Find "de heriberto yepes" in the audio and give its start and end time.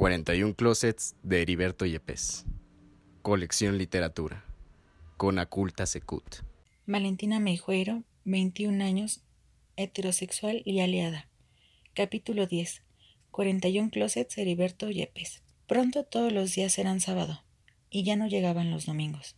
1.22-2.46